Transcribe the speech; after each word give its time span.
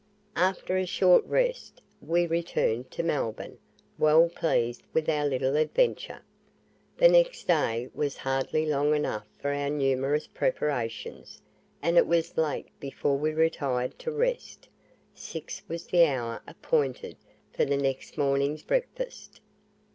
After 0.39 0.77
a 0.77 0.87
short 0.87 1.23
rest, 1.27 1.79
we 2.01 2.25
returned 2.25 2.89
to 2.89 3.03
Melbourne, 3.03 3.59
well 3.99 4.29
pleased 4.29 4.81
with 4.93 5.07
our 5.07 5.27
little 5.27 5.55
adventure. 5.55 6.23
The 6.97 7.07
next 7.07 7.45
day 7.45 7.87
was 7.93 8.17
hardly 8.17 8.65
long 8.65 8.95
enough 8.95 9.27
for 9.37 9.53
our 9.53 9.69
numerous 9.69 10.25
preparations, 10.25 11.39
and 11.83 11.99
it 11.99 12.07
was 12.07 12.35
late 12.35 12.69
before 12.79 13.15
we 13.19 13.31
retired 13.31 13.99
to 13.99 14.09
rest. 14.11 14.67
Six 15.13 15.61
was 15.67 15.85
the 15.85 16.03
hour 16.07 16.41
appointed 16.47 17.15
for 17.53 17.63
the 17.63 17.77
next 17.77 18.17
morning's 18.17 18.63
breakfast. 18.63 19.39